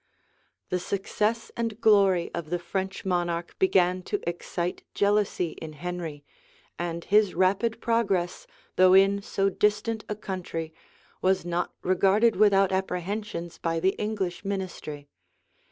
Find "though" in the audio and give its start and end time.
8.77-8.95